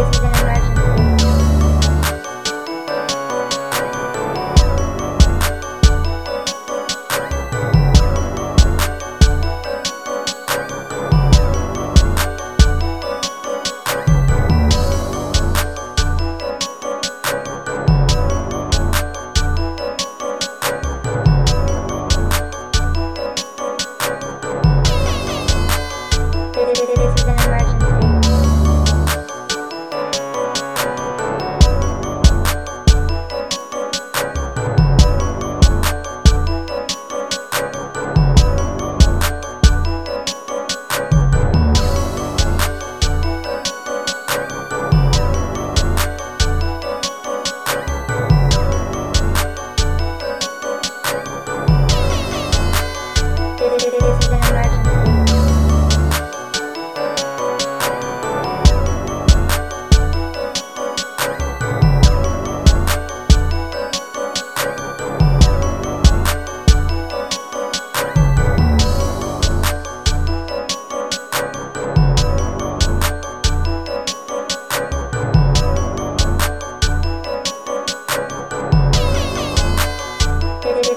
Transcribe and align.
Oh, 0.00 0.27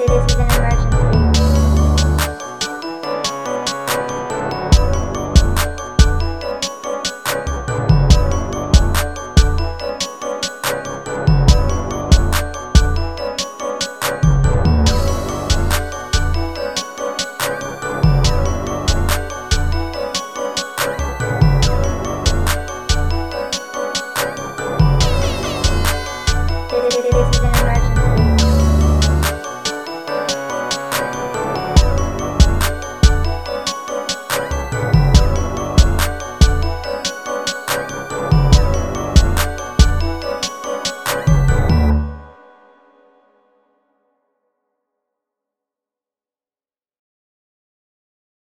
Oh. 0.07 0.30